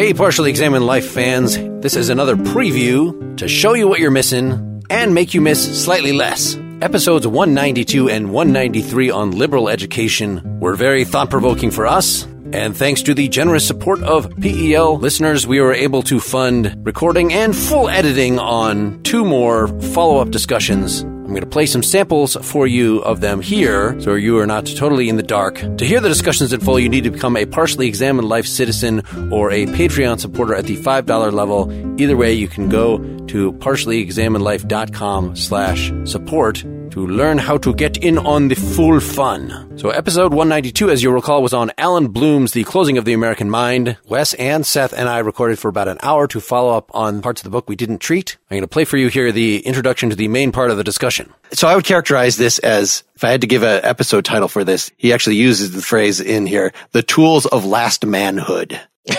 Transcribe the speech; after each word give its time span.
Hey, 0.00 0.14
Partially 0.14 0.48
Examined 0.48 0.86
Life 0.86 1.10
fans. 1.10 1.58
This 1.82 1.94
is 1.94 2.08
another 2.08 2.34
preview 2.34 3.36
to 3.36 3.46
show 3.46 3.74
you 3.74 3.86
what 3.86 4.00
you're 4.00 4.10
missing 4.10 4.82
and 4.88 5.14
make 5.14 5.34
you 5.34 5.42
miss 5.42 5.84
slightly 5.84 6.14
less. 6.14 6.56
Episodes 6.80 7.26
192 7.26 8.08
and 8.08 8.32
193 8.32 9.10
on 9.10 9.32
liberal 9.32 9.68
education 9.68 10.58
were 10.58 10.74
very 10.74 11.04
thought 11.04 11.28
provoking 11.28 11.70
for 11.70 11.86
us. 11.86 12.24
And 12.50 12.74
thanks 12.74 13.02
to 13.02 13.12
the 13.12 13.28
generous 13.28 13.66
support 13.66 14.02
of 14.02 14.34
PEL 14.40 14.96
listeners, 14.96 15.46
we 15.46 15.60
were 15.60 15.74
able 15.74 16.00
to 16.04 16.18
fund 16.18 16.74
recording 16.82 17.34
and 17.34 17.54
full 17.54 17.90
editing 17.90 18.38
on 18.38 19.02
two 19.02 19.26
more 19.26 19.68
follow 19.92 20.22
up 20.22 20.30
discussions 20.30 21.04
I'm 21.30 21.34
going 21.34 21.42
to 21.42 21.48
play 21.48 21.66
some 21.66 21.84
samples 21.84 22.36
for 22.42 22.66
you 22.66 22.98
of 23.02 23.20
them 23.20 23.40
here 23.40 23.94
so 24.00 24.14
you 24.14 24.40
are 24.40 24.48
not 24.48 24.66
totally 24.66 25.08
in 25.08 25.14
the 25.14 25.22
dark. 25.22 25.60
To 25.76 25.86
hear 25.86 26.00
the 26.00 26.08
discussions 26.08 26.52
in 26.52 26.58
full, 26.58 26.80
you 26.80 26.88
need 26.88 27.04
to 27.04 27.10
become 27.12 27.36
a 27.36 27.46
partially 27.46 27.86
examined 27.86 28.28
life 28.28 28.46
citizen 28.46 29.04
or 29.30 29.52
a 29.52 29.66
Patreon 29.66 30.18
supporter 30.18 30.56
at 30.56 30.64
the 30.64 30.76
$5 30.76 31.32
level. 31.32 31.70
Either 32.02 32.16
way, 32.16 32.32
you 32.32 32.48
can 32.48 32.68
go 32.68 32.98
to 33.28 33.52
partiallyexaminedlife.com 33.52 35.36
slash 35.36 35.92
support 36.02 36.64
to 36.90 37.06
learn 37.06 37.38
how 37.38 37.56
to 37.58 37.72
get 37.74 37.96
in 37.98 38.18
on 38.18 38.48
the 38.48 38.54
full 38.56 38.98
fun. 39.00 39.78
So 39.78 39.90
episode 39.90 40.34
192, 40.34 40.90
as 40.90 41.02
you 41.02 41.10
recall, 41.12 41.42
was 41.42 41.54
on 41.54 41.70
Allan 41.78 42.08
Bloom's 42.08 42.52
The 42.52 42.64
Closing 42.64 42.98
of 42.98 43.04
the 43.04 43.12
American 43.12 43.48
Mind. 43.48 43.96
Wes 44.06 44.34
and 44.34 44.66
Seth 44.66 44.92
and 44.92 45.08
I 45.08 45.18
recorded 45.18 45.58
for 45.58 45.68
about 45.68 45.86
an 45.86 45.98
hour 46.02 46.26
to 46.28 46.40
follow 46.40 46.76
up 46.76 46.90
on 46.92 47.22
parts 47.22 47.40
of 47.40 47.44
the 47.44 47.50
book 47.50 47.68
we 47.68 47.76
didn't 47.76 47.98
treat. 47.98 48.38
I'm 48.50 48.56
going 48.56 48.62
to 48.62 48.68
play 48.68 48.84
for 48.84 48.96
you 48.96 49.08
here 49.08 49.30
the 49.30 49.60
introduction 49.60 50.10
to 50.10 50.16
the 50.16 50.28
main 50.28 50.50
part 50.50 50.70
of 50.70 50.76
the 50.76 50.84
discussion. 50.84 51.32
So 51.52 51.68
I 51.68 51.76
would 51.76 51.84
characterize 51.84 52.36
this 52.36 52.58
as, 52.58 53.04
if 53.14 53.22
I 53.22 53.30
had 53.30 53.42
to 53.42 53.46
give 53.46 53.62
an 53.62 53.84
episode 53.84 54.24
title 54.24 54.48
for 54.48 54.64
this, 54.64 54.90
he 54.96 55.12
actually 55.12 55.36
uses 55.36 55.70
the 55.72 55.82
phrase 55.82 56.20
in 56.20 56.44
here, 56.46 56.72
the 56.90 57.02
tools 57.02 57.46
of 57.46 57.64
last 57.64 58.04
manhood. 58.04 58.80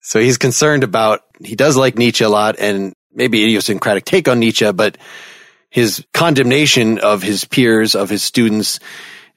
so 0.00 0.20
he's 0.20 0.38
concerned 0.38 0.84
about, 0.84 1.20
he 1.44 1.54
does 1.54 1.76
like 1.76 1.98
Nietzsche 1.98 2.24
a 2.24 2.30
lot 2.30 2.56
and 2.58 2.94
maybe 3.14 3.44
idiosyncratic 3.44 4.04
take 4.04 4.28
on 4.28 4.40
Nietzsche, 4.40 4.70
but 4.72 4.98
his 5.70 6.04
condemnation 6.12 6.98
of 6.98 7.22
his 7.22 7.44
peers, 7.44 7.94
of 7.94 8.10
his 8.10 8.22
students 8.22 8.78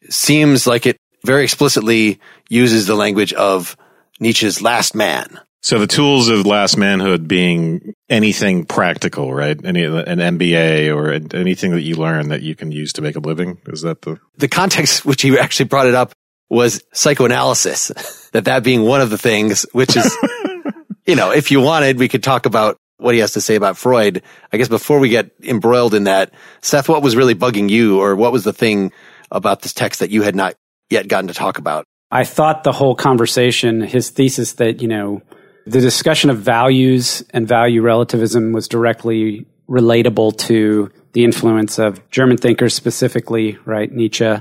seems 0.09 0.67
like 0.67 0.85
it 0.85 0.97
very 1.23 1.43
explicitly 1.43 2.19
uses 2.49 2.87
the 2.87 2.95
language 2.95 3.33
of 3.33 3.75
Nietzsche's 4.19 4.61
last 4.61 4.95
man. 4.95 5.39
So 5.61 5.79
the 5.79 5.87
tools 5.87 6.29
of 6.29 6.45
last 6.45 6.77
manhood 6.77 7.27
being 7.27 7.95
anything 8.07 8.65
practical, 8.65 9.33
right? 9.33 9.59
Any 9.65 9.83
an 9.83 10.19
MBA 10.19 10.95
or 10.95 11.11
anything 11.35 11.71
that 11.71 11.81
you 11.81 11.95
learn 11.95 12.29
that 12.29 12.43
you 12.43 12.53
can 12.53 12.71
use 12.71 12.93
to 12.93 13.01
make 13.01 13.15
a 13.15 13.19
living. 13.19 13.57
Is 13.65 13.81
that 13.81 14.03
the 14.03 14.19
the 14.37 14.47
context 14.47 15.05
which 15.05 15.23
he 15.23 15.39
actually 15.39 15.65
brought 15.65 15.87
it 15.87 15.95
up 15.95 16.13
was 16.49 16.83
psychoanalysis. 16.93 18.29
that 18.33 18.45
that 18.45 18.63
being 18.63 18.83
one 18.83 19.01
of 19.01 19.09
the 19.09 19.17
things, 19.17 19.65
which 19.71 19.97
is, 19.97 20.15
you 21.07 21.15
know, 21.15 21.31
if 21.31 21.49
you 21.49 21.61
wanted, 21.61 21.97
we 21.97 22.09
could 22.09 22.21
talk 22.21 22.45
about 22.45 22.77
what 22.97 23.13
he 23.13 23.19
has 23.21 23.33
to 23.33 23.41
say 23.41 23.55
about 23.55 23.77
Freud. 23.77 24.21
I 24.51 24.57
guess 24.57 24.69
before 24.69 24.99
we 24.99 25.09
get 25.09 25.31
embroiled 25.43 25.93
in 25.93 26.05
that, 26.05 26.31
Seth, 26.61 26.89
what 26.89 27.01
was 27.03 27.15
really 27.15 27.35
bugging 27.35 27.69
you 27.69 27.99
or 27.99 28.15
what 28.15 28.31
was 28.31 28.43
the 28.43 28.53
thing 28.53 28.91
about 29.31 29.61
this 29.61 29.73
text 29.73 29.99
that 29.99 30.11
you 30.11 30.21
had 30.21 30.35
not 30.35 30.55
yet 30.89 31.07
gotten 31.07 31.27
to 31.27 31.33
talk 31.33 31.57
about? 31.57 31.85
I 32.11 32.23
thought 32.23 32.63
the 32.63 32.71
whole 32.71 32.95
conversation, 32.95 33.81
his 33.81 34.09
thesis 34.09 34.53
that, 34.53 34.81
you 34.81 34.87
know, 34.87 35.21
the 35.65 35.81
discussion 35.81 36.29
of 36.29 36.37
values 36.37 37.23
and 37.31 37.47
value 37.47 37.81
relativism 37.81 38.53
was 38.53 38.67
directly 38.67 39.47
relatable 39.67 40.37
to 40.37 40.91
the 41.13 41.23
influence 41.23 41.79
of 41.79 42.07
German 42.11 42.37
thinkers 42.37 42.73
specifically, 42.73 43.57
right? 43.65 43.91
Nietzsche. 43.91 44.35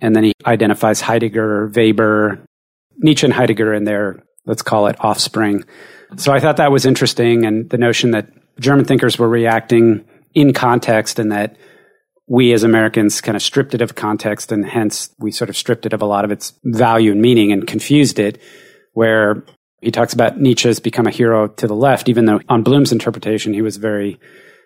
And 0.00 0.14
then 0.14 0.24
he 0.24 0.32
identifies 0.44 1.00
Heidegger, 1.00 1.72
Weber, 1.74 2.44
Nietzsche 2.98 3.26
and 3.26 3.32
Heidegger 3.32 3.72
in 3.72 3.84
their, 3.84 4.22
let's 4.48 4.62
call 4.62 4.88
it 4.88 4.96
offspring. 4.98 5.64
So 6.16 6.32
I 6.32 6.40
thought 6.40 6.56
that 6.56 6.72
was 6.72 6.86
interesting 6.86 7.44
and 7.44 7.70
the 7.70 7.78
notion 7.78 8.10
that 8.12 8.32
German 8.58 8.84
thinkers 8.84 9.18
were 9.18 9.28
reacting 9.28 10.04
in 10.34 10.52
context 10.52 11.18
and 11.18 11.30
that 11.30 11.56
we 12.26 12.52
as 12.52 12.62
Americans 12.62 13.20
kind 13.20 13.36
of 13.36 13.42
stripped 13.42 13.74
it 13.74 13.80
of 13.80 13.94
context 13.94 14.50
and 14.50 14.66
hence 14.66 15.10
we 15.18 15.30
sort 15.30 15.48
of 15.48 15.56
stripped 15.56 15.86
it 15.86 15.92
of 15.92 16.02
a 16.02 16.06
lot 16.06 16.24
of 16.24 16.32
its 16.32 16.52
value 16.64 17.12
and 17.12 17.22
meaning 17.22 17.52
and 17.52 17.66
confused 17.66 18.18
it 18.18 18.40
where 18.92 19.44
he 19.80 19.90
talks 19.90 20.12
about 20.12 20.40
Nietzsche 20.40 20.68
has 20.68 20.80
become 20.80 21.06
a 21.06 21.10
hero 21.10 21.46
to 21.46 21.66
the 21.66 21.74
left, 21.74 22.08
even 22.08 22.24
though 22.24 22.40
on 22.48 22.62
Bloom's 22.62 22.90
interpretation, 22.90 23.54
he 23.54 23.62
was 23.62 23.76
very 23.76 24.18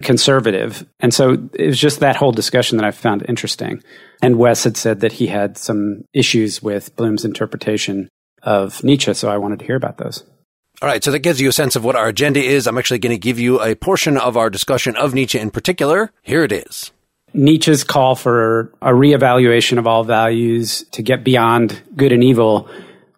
conservative. 0.03 0.87
And 1.01 1.13
so 1.13 1.49
it 1.53 1.67
was 1.67 1.79
just 1.79 2.01
that 2.01 2.17
whole 2.17 2.33
discussion 2.33 2.79
that 2.79 2.87
I 2.87 2.91
found 2.93 3.25
interesting. 3.29 3.83
And 4.23 4.39
Wes 4.39 4.65
had 4.65 4.77
said 4.77 5.01
that 5.01 5.13
he 5.13 5.27
had 5.27 5.59
some 5.59 6.03
issues 6.13 6.63
with 6.63 6.97
Bloom's 6.97 7.25
interpretation 7.25 8.09
of 8.43 8.83
Nietzsche. 8.83 9.15
So 9.15 9.29
I 9.29 9.39
wanted 9.39 9.61
to 9.61 9.67
hear 9.67 9.77
about 9.77 9.99
those. 9.99 10.25
All 10.81 10.89
right, 10.89 11.05
so 11.05 11.13
that 11.13 11.21
gives 11.21 11.41
you 11.41 11.49
a 11.49 11.53
sense 11.53 11.77
of 11.77 11.85
what 11.85 11.95
our 11.95 12.09
agenda 12.09 12.41
is. 12.41 12.67
I'm 12.67 12.77
actually 12.77 12.99
going 12.99 13.15
to 13.15 13.19
give 13.19 13.39
you 13.39 13.63
a 13.63 13.77
portion 13.77 14.17
of 14.17 14.37
our 14.37 14.51
discussion 14.51 14.97
of 14.97 15.15
Nietzsche 15.15 15.39
in 15.39 15.51
particular. 15.51 16.11
Here 16.23 16.43
it 16.43 16.51
is. 16.51 16.91
Nietzsche's 17.35 17.85
call 17.85 18.17
for 18.17 18.73
a 18.83 18.91
reevaluation 18.91 19.79
of 19.79 19.87
all 19.87 20.05
values 20.05 20.85
to 20.91 21.03
get 21.03 21.25
beyond 21.25 21.81
good 21.97 22.13
and 22.13 22.23
evil 22.23 22.69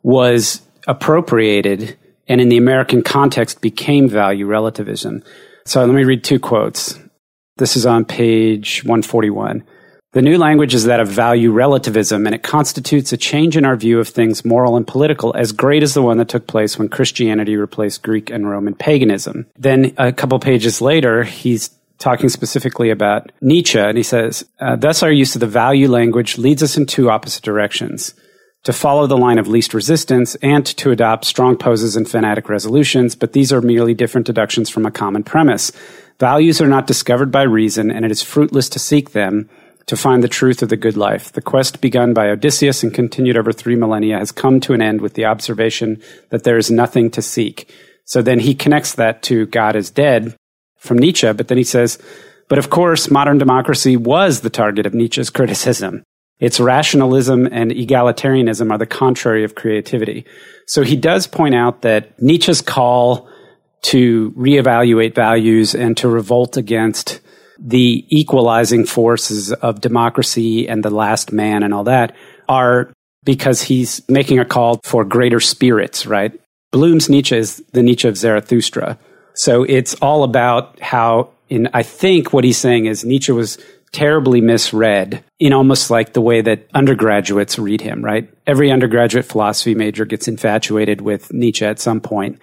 was 0.03 0.61
appropriated 0.87 1.97
and 2.29 2.41
in 2.41 2.49
the 2.49 2.57
American 2.57 3.03
context 3.03 3.61
became 3.61 4.09
value 4.09 4.47
relativism. 4.47 5.23
So 5.65 5.85
let 5.85 5.95
me 5.95 6.05
read 6.05 6.23
two 6.23 6.39
quotes. 6.39 6.99
This 7.57 7.77
is 7.77 7.87
on 7.87 8.05
page 8.05 8.85
141. 8.85 9.65
The 10.15 10.23
new 10.23 10.39
language 10.39 10.75
is 10.75 10.85
that 10.85 11.01
of 11.01 11.09
value 11.09 11.51
relativism, 11.51 12.25
and 12.25 12.37
it 12.37 12.45
constitutes 12.45 13.13
a 13.13 13.17
change 13.17 13.57
in 13.57 13.65
our 13.65 13.75
view 13.75 13.99
of 13.99 14.07
things 14.07 14.45
moral 14.45 14.77
and 14.77 14.87
political 14.87 15.35
as 15.37 15.51
great 15.51 15.83
as 15.83 15.95
the 15.95 16.03
one 16.03 16.19
that 16.19 16.29
took 16.29 16.47
place 16.47 16.79
when 16.79 16.89
Christianity 16.89 17.57
replaced 17.57 18.05
Greek 18.05 18.31
and 18.31 18.49
Roman 18.49 18.77
paganism. 18.77 19.47
Then 19.59 19.93
a 19.99 20.13
couple 20.13 20.39
pages 20.39 20.81
later, 20.81 21.25
he's 21.25 21.71
talking 21.99 22.29
specifically 22.29 22.91
about 22.91 23.33
Nietzsche, 23.41 23.77
and 23.77 23.97
he 23.97 24.05
says, 24.05 24.45
uh, 24.61 24.77
Thus 24.77 25.03
our 25.03 25.11
use 25.11 25.35
of 25.35 25.41
the 25.41 25.49
value 25.49 25.89
language 25.89 26.39
leads 26.39 26.63
us 26.63 26.77
in 26.77 26.87
two 26.87 27.11
opposite 27.11 27.43
directions. 27.43 28.15
To 28.65 28.73
follow 28.73 29.09
the 29.09 29.19
line 29.19 29.39
of 29.39 29.49
least 29.49 29.75
resistance 29.75 30.37
and 30.37 30.65
to 30.65 30.93
adopt 30.93 31.25
strong 31.25 31.57
poses 31.57 31.97
and 31.97 32.09
fanatic 32.09 32.49
resolutions, 32.49 33.17
but 33.17 33.33
these 33.33 33.53
are 33.53 33.61
merely 33.61 33.95
different 33.95 34.29
deductions 34.29 34.71
from 34.71 34.87
a 34.87 34.93
common 34.93 35.25
premise. 35.25 35.73
Values 36.21 36.61
are 36.61 36.69
not 36.69 36.87
discovered 36.87 37.33
by 37.33 37.43
reason, 37.43 37.91
and 37.91 38.05
it 38.05 38.13
is 38.13 38.23
fruitless 38.23 38.69
to 38.69 38.79
seek 38.79 39.11
them 39.11 39.51
to 39.87 39.97
find 39.97 40.23
the 40.23 40.29
truth 40.29 40.63
of 40.63 40.69
the 40.69 40.77
good 40.77 40.97
life. 40.97 41.33
The 41.33 41.43
quest 41.43 41.81
begun 41.81 42.15
by 42.15 42.29
Odysseus 42.29 42.83
and 42.83 42.93
continued 42.93 43.37
over 43.37 43.53
three 43.53 43.77
millennia 43.77 44.19
has 44.19 44.33
come 44.33 44.61
to 44.61 44.73
an 44.73 44.83
end 44.83 45.01
with 45.01 45.15
the 45.15 45.27
observation 45.27 46.01
that 46.31 46.45
there 46.45 46.57
is 46.57 46.71
nothing 46.71 47.11
to 47.13 47.23
seek. 47.23 47.71
So 48.05 48.23
then 48.23 48.41
he 48.41 48.55
connects 48.55 48.95
that 48.95 49.23
to 49.25 49.47
God 49.47 49.77
is 49.77 49.91
dead 49.91 50.37
from 50.79 50.99
Nietzsche, 50.99 51.33
but 51.33 51.49
then 51.49 51.59
he 51.59 51.65
says, 51.65 51.99
but 52.49 52.59
of 52.59 52.71
course, 52.71 53.11
modern 53.11 53.39
democracy 53.39 53.97
was 53.97 54.41
the 54.41 54.51
target 54.51 54.87
of 54.87 54.95
Nietzsche's 54.95 55.31
criticism. 55.31 56.05
Its 56.41 56.61
rationalism 56.61 57.49
and 57.51 57.71
egalitarianism 57.71 58.71
are 58.71 58.79
the 58.79 58.87
contrary 58.87 59.45
of 59.45 59.55
creativity. 59.55 60.27
So 60.67 60.83
he 60.83 60.97
does 60.97 61.27
point 61.27 61.55
out 61.55 61.83
that 61.83 62.21
Nietzsche's 62.21 62.61
call 62.61 63.29
to 63.83 64.33
reevaluate 64.33 65.15
values 65.15 65.75
and 65.75 65.97
to 65.99 66.09
revolt 66.09 66.57
against 66.57 67.21
the 67.59 68.05
equalizing 68.09 68.85
forces 68.85 69.53
of 69.53 69.81
democracy 69.81 70.69
and 70.69 70.83
the 70.83 70.91
last 70.91 71.33
man 71.33 71.63
and 71.63 71.73
all 71.73 71.85
that 71.85 72.15
are 72.49 72.93
because 73.25 73.63
he's 73.63 74.03
making 74.09 74.39
a 74.39 74.45
call 74.45 74.81
for 74.85 75.05
greater 75.05 75.41
spirits, 75.41 76.07
right? 76.07 76.39
Bloom's 76.73 77.09
Nietzsche 77.09 77.37
is 77.37 77.63
the 77.73 77.83
Nietzsche 77.83 78.09
of 78.09 78.17
Zarathustra. 78.17 78.99
So 79.35 79.63
it's 79.65 79.95
all 79.95 80.25
about 80.25 80.81
how, 80.81 81.31
in, 81.49 81.69
I 81.73 81.83
think 81.83 82.33
what 82.33 82.45
he's 82.45 82.59
saying 82.59 82.87
is 82.87 83.05
Nietzsche 83.05 83.33
was 83.33 83.59
terribly 83.93 84.41
misread 84.41 85.23
in 85.39 85.53
almost 85.53 85.89
like 85.89 86.13
the 86.13 86.21
way 86.21 86.41
that 86.41 86.69
undergraduates 86.75 87.59
read 87.59 87.81
him, 87.81 88.05
right? 88.05 88.29
Every 88.47 88.71
undergraduate 88.71 89.25
philosophy 89.25 89.75
major 89.75 90.05
gets 90.05 90.27
infatuated 90.27 91.01
with 91.01 91.33
Nietzsche 91.33 91.65
at 91.65 91.79
some 91.79 92.01
point, 92.01 92.41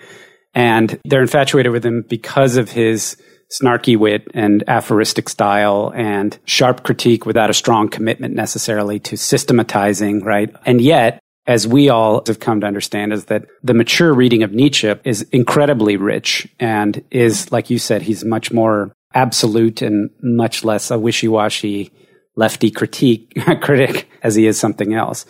and 0.53 0.97
they're 1.03 1.21
infatuated 1.21 1.73
with 1.73 1.85
him 1.85 2.03
because 2.07 2.55
of 2.55 2.71
his 2.71 3.17
snarky 3.51 3.97
wit 3.97 4.27
and 4.33 4.63
aphoristic 4.67 5.29
style 5.29 5.91
and 5.95 6.37
sharp 6.45 6.83
critique 6.83 7.25
without 7.25 7.49
a 7.49 7.53
strong 7.53 7.89
commitment 7.89 8.35
necessarily 8.35 8.99
to 8.99 9.17
systematizing, 9.17 10.23
right? 10.23 10.53
And 10.65 10.81
yet, 10.81 11.19
as 11.47 11.67
we 11.67 11.89
all 11.89 12.23
have 12.27 12.39
come 12.39 12.61
to 12.61 12.67
understand, 12.67 13.13
is 13.13 13.25
that 13.25 13.45
the 13.63 13.73
mature 13.73 14.13
reading 14.13 14.43
of 14.43 14.53
Nietzsche 14.53 14.93
is 15.03 15.23
incredibly 15.31 15.97
rich 15.97 16.47
and 16.59 17.03
is, 17.11 17.51
like 17.51 17.69
you 17.69 17.79
said, 17.79 18.03
he's 18.03 18.23
much 18.23 18.51
more 18.51 18.93
absolute 19.13 19.81
and 19.81 20.09
much 20.21 20.63
less 20.63 20.91
a 20.91 20.97
wishy-washy 20.97 21.91
lefty 22.35 22.71
critique 22.71 23.33
critic 23.61 24.09
as 24.23 24.35
he 24.35 24.47
is 24.47 24.59
something 24.59 24.93
else. 24.93 25.25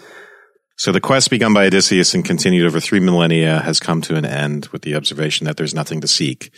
So 0.77 0.91
the 0.91 1.01
quest 1.01 1.29
begun 1.29 1.53
by 1.53 1.67
Odysseus 1.67 2.13
and 2.13 2.25
continued 2.25 2.65
over 2.65 2.79
three 2.79 2.99
millennia 2.99 3.59
has 3.59 3.79
come 3.79 4.01
to 4.01 4.15
an 4.15 4.25
end 4.25 4.67
with 4.67 4.81
the 4.81 4.95
observation 4.95 5.45
that 5.45 5.57
there's 5.57 5.75
nothing 5.75 6.01
to 6.01 6.07
seek. 6.07 6.51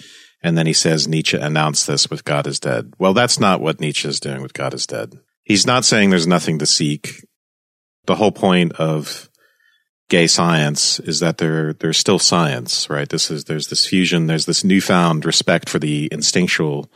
And 0.44 0.58
then 0.58 0.68
he 0.68 0.74
says 0.74 1.08
Nietzsche 1.08 1.38
announced 1.38 1.88
this 1.88 2.10
with 2.10 2.26
God 2.26 2.46
is 2.48 2.60
dead. 2.60 2.94
Well, 3.00 3.14
that's 3.14 3.40
not 3.40 3.62
what 3.62 3.80
Nietzsche 3.80 4.10
is 4.10 4.20
doing 4.20 4.42
with 4.42 4.54
God 4.54 4.74
is 4.74 4.86
dead. 4.86 5.20
He's 5.44 5.66
not 5.66 5.86
saying 5.86 6.10
there's 6.10 6.28
nothing 6.28 6.60
to 6.60 6.66
seek. 6.66 7.26
The 8.06 8.16
whole 8.16 8.34
point 8.34 8.74
of 8.74 9.30
gay 10.10 10.28
science 10.28 11.00
is 11.00 11.22
that 11.22 11.38
there 11.38 11.74
there's 11.74 11.98
still 11.98 12.20
science, 12.20 12.90
right? 12.90 13.08
This 13.08 13.32
is 13.32 13.46
there's 13.46 13.70
this 13.70 13.86
fusion, 13.86 14.28
there's 14.28 14.46
this 14.46 14.64
newfound 14.64 15.26
respect 15.26 15.70
for 15.70 15.80
the 15.80 16.10
instinctual 16.12 16.92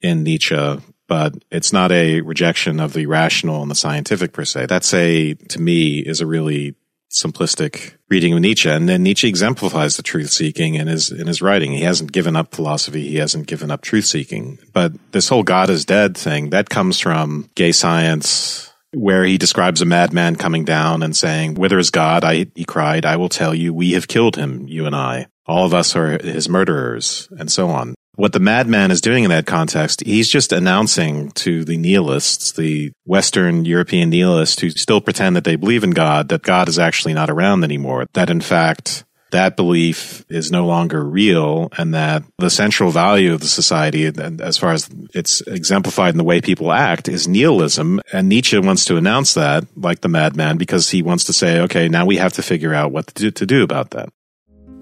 in 0.00 0.22
Nietzsche, 0.22 0.78
but 1.08 1.34
it's 1.50 1.72
not 1.72 1.90
a 1.90 2.20
rejection 2.20 2.78
of 2.78 2.92
the 2.92 3.06
rational 3.06 3.60
and 3.62 3.70
the 3.70 3.74
scientific 3.74 4.32
per 4.32 4.44
se. 4.44 4.66
That's 4.66 4.94
a 4.94 5.34
to 5.34 5.60
me 5.60 5.98
is 5.98 6.20
a 6.20 6.26
really 6.26 6.76
simplistic 7.10 7.94
reading 8.08 8.32
of 8.32 8.40
Nietzsche. 8.40 8.68
And 8.68 8.88
then 8.88 9.02
Nietzsche 9.02 9.28
exemplifies 9.28 9.96
the 9.96 10.02
truth 10.02 10.30
seeking 10.30 10.74
in 10.74 10.86
his, 10.86 11.10
in 11.10 11.26
his 11.26 11.42
writing. 11.42 11.72
He 11.72 11.82
hasn't 11.82 12.12
given 12.12 12.36
up 12.36 12.54
philosophy. 12.54 13.08
He 13.08 13.16
hasn't 13.16 13.46
given 13.46 13.70
up 13.70 13.82
truth 13.82 14.06
seeking. 14.06 14.58
But 14.72 14.92
this 15.12 15.28
whole 15.28 15.42
God 15.42 15.70
is 15.70 15.84
dead 15.84 16.16
thing, 16.16 16.50
that 16.50 16.68
comes 16.68 16.98
from 16.98 17.48
gay 17.54 17.72
science, 17.72 18.72
where 18.92 19.24
he 19.24 19.38
describes 19.38 19.82
a 19.82 19.86
madman 19.86 20.36
coming 20.36 20.64
down 20.64 21.02
and 21.02 21.16
saying, 21.16 21.54
whither 21.54 21.78
is 21.78 21.90
God? 21.90 22.24
I, 22.24 22.46
he 22.54 22.64
cried, 22.64 23.04
I 23.04 23.16
will 23.16 23.28
tell 23.28 23.54
you, 23.54 23.74
we 23.74 23.92
have 23.92 24.08
killed 24.08 24.36
him, 24.36 24.66
you 24.68 24.86
and 24.86 24.96
I. 24.96 25.26
All 25.46 25.64
of 25.64 25.74
us 25.74 25.96
are 25.96 26.18
his 26.22 26.48
murderers 26.48 27.28
and 27.38 27.50
so 27.50 27.68
on 27.68 27.94
what 28.18 28.32
the 28.32 28.40
madman 28.40 28.90
is 28.90 29.00
doing 29.00 29.22
in 29.22 29.30
that 29.30 29.46
context, 29.46 30.02
he's 30.04 30.28
just 30.28 30.52
announcing 30.52 31.30
to 31.30 31.64
the 31.64 31.76
nihilists, 31.76 32.50
the 32.50 32.90
Western 33.04 33.64
European 33.64 34.10
nihilists 34.10 34.60
who 34.60 34.70
still 34.70 35.00
pretend 35.00 35.36
that 35.36 35.44
they 35.44 35.54
believe 35.54 35.84
in 35.84 35.92
God, 35.92 36.28
that 36.30 36.42
God 36.42 36.68
is 36.68 36.80
actually 36.80 37.14
not 37.14 37.30
around 37.30 37.62
anymore. 37.62 38.06
That 38.14 38.28
in 38.28 38.40
fact, 38.40 39.04
that 39.30 39.54
belief 39.56 40.24
is 40.28 40.50
no 40.50 40.66
longer 40.66 41.04
real 41.04 41.68
and 41.78 41.94
that 41.94 42.24
the 42.38 42.50
central 42.50 42.90
value 42.90 43.32
of 43.32 43.40
the 43.40 43.46
society, 43.46 44.06
as 44.06 44.58
far 44.58 44.72
as 44.72 44.90
it's 45.14 45.40
exemplified 45.42 46.12
in 46.12 46.18
the 46.18 46.24
way 46.24 46.40
people 46.40 46.72
act, 46.72 47.08
is 47.08 47.28
nihilism. 47.28 48.00
And 48.12 48.28
Nietzsche 48.28 48.58
wants 48.58 48.84
to 48.86 48.96
announce 48.96 49.34
that, 49.34 49.64
like 49.76 50.00
the 50.00 50.08
madman, 50.08 50.56
because 50.56 50.90
he 50.90 51.02
wants 51.02 51.22
to 51.24 51.32
say, 51.32 51.60
okay, 51.60 51.88
now 51.88 52.04
we 52.04 52.16
have 52.16 52.32
to 52.32 52.42
figure 52.42 52.74
out 52.74 52.90
what 52.90 53.06
to 53.14 53.30
do, 53.30 53.62
about 53.62 53.90
that. 53.90 54.08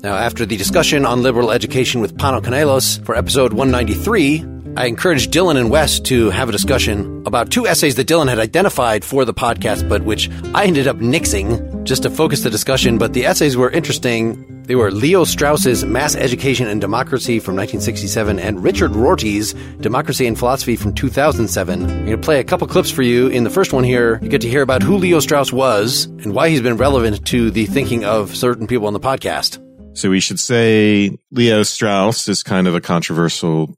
Now, 0.02 0.16
after 0.16 0.46
the 0.46 0.56
discussion 0.56 1.04
on 1.04 1.22
liberal 1.22 1.50
education 1.50 2.00
with 2.00 2.16
Pano 2.16 2.40
Kanelos 2.40 3.04
for 3.04 3.16
episode 3.16 3.52
193, 3.52 4.44
I 4.76 4.87
encouraged 4.87 5.32
Dylan 5.32 5.56
and 5.56 5.70
Wes 5.70 6.00
to 6.00 6.28
have 6.28 6.50
a 6.50 6.52
discussion 6.52 7.22
about 7.25 7.50
two 7.50 7.66
essays 7.66 7.94
that 7.94 8.06
Dylan 8.06 8.28
had 8.28 8.38
identified 8.38 9.04
for 9.04 9.25
the 9.25 9.32
podcast, 9.32 9.88
but 9.88 10.04
which 10.04 10.31
I 10.54 10.66
ended 10.66 10.87
up 10.87 10.98
nixing 10.98 11.84
just 11.84 12.02
to 12.02 12.10
focus 12.10 12.43
the 12.43 12.50
discussion. 12.50 12.98
But 12.98 13.14
the 13.14 13.25
essays 13.25 13.56
were 13.56 13.70
interesting. 13.70 14.64
They 14.64 14.75
were 14.75 14.90
Leo 14.90 15.25
Strauss's 15.25 15.84
Mass 15.84 16.14
Education 16.14 16.69
and 16.69 16.78
Democracy 16.81 17.38
from 17.38 17.56
1967 17.56 18.38
and 18.38 18.62
Richard 18.62 18.94
Rorty's 18.94 19.54
Democracy 19.81 20.26
and 20.26 20.38
Philosophy 20.38 20.76
from 20.76 20.92
2007. 20.92 21.82
I'm 21.82 21.88
going 21.88 22.10
to 22.10 22.19
play 22.19 22.38
a 22.38 22.44
couple 22.44 22.66
clips 22.69 22.90
for 22.90 23.02
you. 23.02 23.28
In 23.28 23.44
the 23.44 23.50
first 23.50 23.72
one 23.72 23.82
here, 23.82 24.20
you 24.22 24.28
get 24.28 24.42
to 24.42 24.49
hear 24.49 24.62
about 24.62 24.82
who 24.82 24.99
Leo 24.99 25.20
Strauss 25.20 25.52
was 25.52 26.04
and 26.04 26.34
why 26.34 26.50
he's 26.50 26.60
been 26.60 26.76
relevant 26.76 27.26
to 27.28 27.50
the 27.50 27.64
thinking 27.64 28.04
of 28.04 28.37
certain 28.37 28.66
people 28.66 28.88
on 28.88 28.92
the 28.92 29.00
podcast. 29.00 29.65
So 29.96 30.10
we 30.10 30.20
should 30.20 30.38
say 30.38 31.16
Leo 31.31 31.62
Strauss 31.62 32.28
is 32.28 32.43
kind 32.43 32.69
of 32.69 32.75
a 32.75 32.82
controversial. 32.82 33.75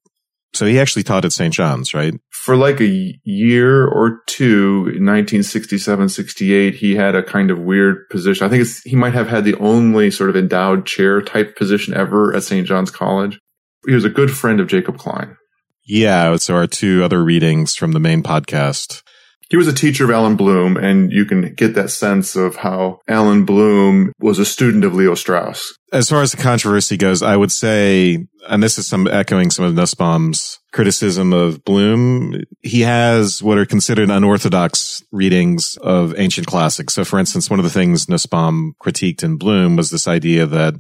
So 0.53 0.67
he 0.67 0.81
actually 0.81 1.05
taught 1.05 1.25
at 1.25 1.33
St. 1.33 1.55
John's, 1.55 1.95
right? 1.95 2.13
For 2.31 2.57
like 2.57 2.81
a 2.81 3.17
year 3.23 3.87
or 3.87 4.23
two, 4.27 4.81
1967, 4.81 6.09
68, 6.09 6.75
he 6.75 6.97
had 6.97 7.15
a 7.15 7.23
kind 7.23 7.53
of 7.53 7.61
weird 7.61 8.09
position. 8.11 8.45
I 8.45 8.51
think 8.51 8.67
he 8.85 8.97
might 8.97 9.13
have 9.13 9.29
had 9.29 9.45
the 9.45 9.55
only 9.59 10.11
sort 10.11 10.29
of 10.29 10.37
endowed 10.37 10.87
chair 10.87 11.23
type 11.23 11.57
position 11.57 11.95
ever 11.95 12.35
at 12.35 12.43
St. 12.43 12.67
John's 12.67 12.91
College. 12.91 13.39
He 13.87 13.95
was 13.95 14.05
a 14.05 14.11
good 14.11 14.33
friend 14.33 14.59
of 14.59 14.67
Jacob 14.67 14.99
Klein. 14.99 15.37
Yeah. 15.85 16.35
So 16.37 16.57
our 16.57 16.67
two 16.67 17.05
other 17.05 17.23
readings 17.23 17.77
from 17.77 17.93
the 17.93 18.01
main 18.01 18.25
podcast 18.25 19.03
he 19.49 19.57
was 19.57 19.67
a 19.67 19.73
teacher 19.73 20.05
of 20.05 20.11
Allan 20.11 20.37
Bloom, 20.37 20.77
and 20.77 21.11
you 21.11 21.25
can 21.25 21.55
get 21.55 21.75
that 21.75 21.91
sense 21.91 22.37
of 22.37 22.57
how 22.57 23.01
Allan 23.09 23.45
Bloom 23.45 24.13
was 24.21 24.39
a 24.39 24.45
student 24.45 24.85
of 24.85 24.95
Leo 24.95 25.15
Strauss. 25.15 25.75
As 25.91 26.11
far 26.11 26.21
as 26.21 26.33
the 26.33 26.37
controversy 26.37 26.99
goes, 26.99 27.23
I 27.23 27.35
would 27.35 27.51
say, 27.51 28.27
and 28.47 28.63
this 28.63 28.77
is 28.77 28.87
some 28.87 29.07
echoing 29.07 29.51
some 29.51 29.65
of 29.65 29.75
Nussbaum's 29.75 30.59
criticism 30.73 31.33
of 31.33 31.65
Bloom. 31.65 32.43
He 32.61 32.83
has 32.83 33.43
what 33.43 33.57
are 33.57 33.65
considered 33.65 34.11
unorthodox 34.11 35.03
readings 35.13 35.79
of 35.81 36.15
ancient 36.19 36.47
classics. 36.47 36.93
So, 36.93 37.05
for 37.05 37.19
instance, 37.19 37.49
one 37.49 37.59
of 37.59 37.65
the 37.65 37.71
things 37.71 38.07
Nussbaum 38.07 38.75
critiqued 38.83 39.23
in 39.23 39.39
Bloom 39.39 39.77
was 39.77 39.89
this 39.89 40.07
idea 40.07 40.45
that 40.45 40.75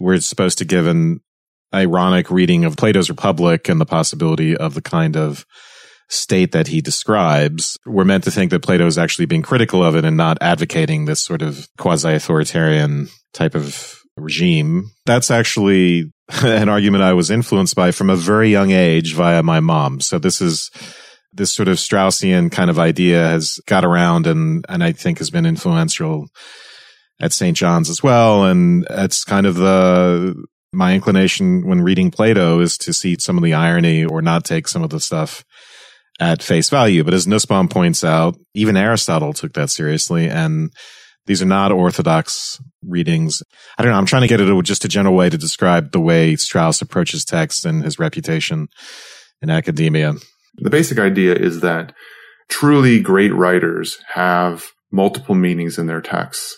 we're 0.00 0.20
supposed 0.20 0.56
to 0.58 0.64
give 0.64 0.86
an 0.86 1.20
ironic 1.74 2.30
reading 2.30 2.64
of 2.64 2.76
Plato's 2.76 3.10
Republic 3.10 3.68
and 3.68 3.78
the 3.78 3.86
possibility 3.86 4.56
of 4.56 4.72
the 4.72 4.82
kind 4.82 5.16
of 5.16 5.44
state 6.08 6.52
that 6.52 6.68
he 6.68 6.80
describes, 6.80 7.78
we're 7.84 8.04
meant 8.04 8.24
to 8.24 8.30
think 8.30 8.50
that 8.50 8.62
Plato 8.62 8.86
is 8.86 8.98
actually 8.98 9.26
being 9.26 9.42
critical 9.42 9.82
of 9.82 9.96
it 9.96 10.04
and 10.04 10.16
not 10.16 10.38
advocating 10.40 11.04
this 11.04 11.22
sort 11.22 11.42
of 11.42 11.68
quasi 11.78 12.14
authoritarian 12.14 13.08
type 13.32 13.54
of 13.54 14.00
regime. 14.16 14.90
That's 15.04 15.30
actually 15.30 16.12
an 16.42 16.68
argument 16.68 17.02
I 17.02 17.12
was 17.12 17.30
influenced 17.30 17.74
by 17.74 17.90
from 17.90 18.10
a 18.10 18.16
very 18.16 18.50
young 18.50 18.70
age 18.70 19.14
via 19.14 19.42
my 19.42 19.60
mom. 19.60 20.00
So 20.00 20.18
this 20.18 20.40
is 20.40 20.70
this 21.32 21.54
sort 21.54 21.68
of 21.68 21.76
Straussian 21.76 22.50
kind 22.50 22.70
of 22.70 22.78
idea 22.78 23.28
has 23.28 23.60
got 23.66 23.84
around 23.84 24.26
and, 24.26 24.64
and 24.68 24.82
I 24.82 24.92
think 24.92 25.18
has 25.18 25.28
been 25.28 25.44
influential 25.44 26.28
at 27.20 27.32
St. 27.32 27.56
John's 27.56 27.90
as 27.90 28.02
well. 28.02 28.44
And 28.44 28.86
it's 28.88 29.22
kind 29.22 29.46
of 29.46 29.56
the, 29.56 30.34
my 30.72 30.94
inclination 30.94 31.66
when 31.66 31.82
reading 31.82 32.10
Plato 32.10 32.60
is 32.60 32.78
to 32.78 32.92
see 32.92 33.16
some 33.18 33.36
of 33.36 33.44
the 33.44 33.52
irony 33.52 34.04
or 34.04 34.22
not 34.22 34.44
take 34.44 34.66
some 34.66 34.82
of 34.82 34.90
the 34.90 35.00
stuff 35.00 35.44
at 36.20 36.42
face 36.42 36.70
value. 36.70 37.04
But 37.04 37.14
as 37.14 37.26
Nussbaum 37.26 37.68
points 37.68 38.04
out, 38.04 38.36
even 38.54 38.76
Aristotle 38.76 39.32
took 39.32 39.52
that 39.54 39.70
seriously. 39.70 40.28
And 40.28 40.70
these 41.26 41.42
are 41.42 41.46
not 41.46 41.72
orthodox 41.72 42.60
readings. 42.82 43.42
I 43.76 43.82
don't 43.82 43.92
know. 43.92 43.98
I'm 43.98 44.06
trying 44.06 44.22
to 44.22 44.28
get 44.28 44.40
it 44.40 44.64
just 44.64 44.84
a 44.84 44.88
general 44.88 45.14
way 45.14 45.28
to 45.28 45.36
describe 45.36 45.92
the 45.92 46.00
way 46.00 46.36
Strauss 46.36 46.80
approaches 46.80 47.24
text 47.24 47.66
and 47.66 47.82
his 47.82 47.98
reputation 47.98 48.68
in 49.42 49.50
academia. 49.50 50.14
The 50.58 50.70
basic 50.70 50.98
idea 50.98 51.34
is 51.34 51.60
that 51.60 51.92
truly 52.48 53.00
great 53.00 53.34
writers 53.34 53.98
have 54.14 54.66
multiple 54.92 55.34
meanings 55.34 55.78
in 55.78 55.86
their 55.86 56.00
texts 56.00 56.56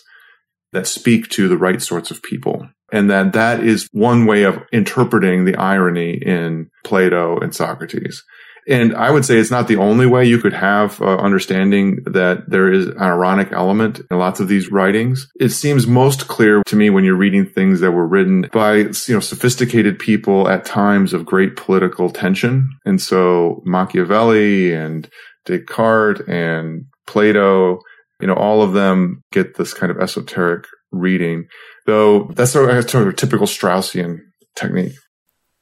that 0.71 0.87
speak 0.87 1.29
to 1.29 1.47
the 1.47 1.57
right 1.57 1.81
sorts 1.81 2.11
of 2.11 2.21
people. 2.21 2.69
And 2.91 3.09
that 3.09 3.33
that 3.33 3.63
is 3.63 3.87
one 3.91 4.25
way 4.25 4.43
of 4.43 4.59
interpreting 4.71 5.45
the 5.45 5.55
irony 5.55 6.13
in 6.13 6.69
Plato 6.83 7.39
and 7.39 7.53
Socrates. 7.53 8.23
And 8.69 8.95
I 8.95 9.09
would 9.09 9.25
say 9.25 9.37
it's 9.37 9.49
not 9.49 9.67
the 9.67 9.77
only 9.77 10.05
way 10.05 10.25
you 10.25 10.37
could 10.37 10.53
have 10.53 11.01
uh, 11.01 11.17
understanding 11.17 12.03
that 12.05 12.47
there 12.47 12.71
is 12.71 12.85
an 12.85 12.99
ironic 12.99 13.51
element 13.51 13.99
in 14.11 14.19
lots 14.19 14.39
of 14.39 14.47
these 14.47 14.71
writings. 14.71 15.27
It 15.39 15.49
seems 15.49 15.87
most 15.87 16.27
clear 16.27 16.61
to 16.67 16.75
me 16.75 16.91
when 16.91 17.03
you're 17.03 17.15
reading 17.15 17.47
things 17.47 17.79
that 17.79 17.91
were 17.91 18.07
written 18.07 18.47
by, 18.53 18.75
you 18.75 19.13
know, 19.15 19.19
sophisticated 19.19 19.97
people 19.97 20.47
at 20.47 20.65
times 20.65 21.13
of 21.13 21.25
great 21.25 21.55
political 21.55 22.11
tension. 22.11 22.69
And 22.85 23.01
so 23.01 23.63
Machiavelli 23.65 24.71
and 24.73 25.09
Descartes 25.45 26.21
and 26.27 26.85
Plato, 27.07 27.79
you 28.21 28.27
know, 28.27 28.35
all 28.35 28.61
of 28.61 28.73
them 28.73 29.23
get 29.31 29.55
this 29.55 29.73
kind 29.73 29.91
of 29.91 29.97
esoteric 29.97 30.65
reading, 30.91 31.45
though 31.87 32.25
that's 32.35 32.51
sort 32.51 32.69
of, 32.69 32.89
sort 32.89 33.07
of 33.07 33.13
a 33.13 33.15
typical 33.15 33.47
Straussian 33.47 34.17
technique. 34.55 34.93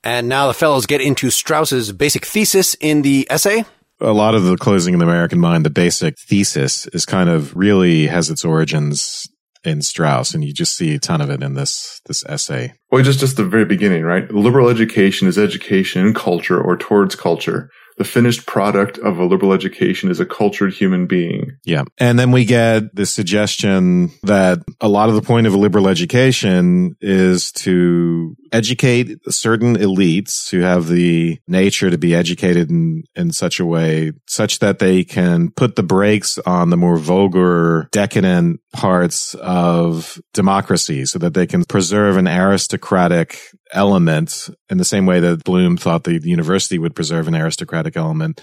And 0.03 0.29
now 0.29 0.47
the 0.47 0.53
fellows 0.53 0.85
get 0.85 1.01
into 1.01 1.29
Strauss's 1.29 1.91
basic 1.91 2.25
thesis 2.25 2.75
in 2.75 3.01
the 3.01 3.27
essay. 3.29 3.65
A 3.99 4.11
lot 4.11 4.35
of 4.35 4.43
the 4.43 4.57
closing 4.57 4.93
in 4.93 4.99
the 4.99 5.05
American 5.05 5.39
mind, 5.39 5.65
the 5.65 5.71
basic 5.71 6.19
thesis 6.19 6.85
is 6.87 7.05
kind 7.05 7.29
of 7.29 7.55
really 7.55 8.07
has 8.07 8.29
its 8.29 8.45
origins 8.45 9.27
in 9.63 9.81
Strauss, 9.81 10.33
and 10.33 10.43
you 10.43 10.53
just 10.53 10.77
see 10.77 10.95
a 10.95 10.99
ton 10.99 11.19
of 11.19 11.29
it 11.29 11.41
in 11.41 11.55
this 11.55 11.99
this 12.05 12.23
essay. 12.25 12.73
Well, 12.91 13.03
just 13.03 13.19
just 13.19 13.37
the 13.37 13.43
very 13.43 13.65
beginning, 13.65 14.03
right? 14.03 14.31
Liberal 14.31 14.69
education 14.69 15.27
is 15.27 15.37
education 15.37 16.05
in 16.05 16.13
culture 16.13 16.61
or 16.61 16.77
towards 16.77 17.15
culture 17.15 17.69
the 17.97 18.03
finished 18.03 18.45
product 18.45 18.99
of 18.99 19.17
a 19.17 19.25
liberal 19.25 19.53
education 19.53 20.09
is 20.09 20.19
a 20.19 20.25
cultured 20.25 20.73
human 20.73 21.07
being. 21.07 21.57
Yeah. 21.65 21.83
And 21.97 22.17
then 22.17 22.31
we 22.31 22.45
get 22.45 22.95
the 22.95 23.05
suggestion 23.05 24.11
that 24.23 24.59
a 24.79 24.87
lot 24.87 25.09
of 25.09 25.15
the 25.15 25.21
point 25.21 25.47
of 25.47 25.53
a 25.53 25.57
liberal 25.57 25.87
education 25.87 26.95
is 27.01 27.51
to 27.53 28.35
educate 28.51 29.19
certain 29.31 29.75
elites 29.77 30.49
who 30.51 30.61
have 30.61 30.87
the 30.87 31.39
nature 31.47 31.89
to 31.89 31.97
be 31.97 32.15
educated 32.15 32.69
in, 32.69 33.03
in 33.15 33.31
such 33.31 33.59
a 33.59 33.65
way 33.65 34.11
such 34.27 34.59
that 34.59 34.79
they 34.79 35.03
can 35.03 35.49
put 35.51 35.75
the 35.75 35.83
brakes 35.83 36.37
on 36.39 36.69
the 36.69 36.77
more 36.77 36.97
vulgar, 36.97 37.89
decadent 37.91 38.61
parts 38.77 39.33
of 39.41 40.21
democracy 40.35 41.03
so 41.03 41.17
that 41.17 41.33
they 41.33 41.47
can 41.47 41.65
preserve 41.65 42.15
an 42.15 42.27
aristocratic 42.27 43.39
element 43.73 44.51
in 44.69 44.77
the 44.77 44.85
same 44.85 45.07
way 45.07 45.19
that 45.19 45.43
Bloom 45.43 45.77
thought 45.77 46.03
the 46.03 46.21
university 46.23 46.77
would 46.77 46.95
preserve 46.95 47.27
an 47.27 47.35
aristocratic 47.35 47.97
element 47.97 48.39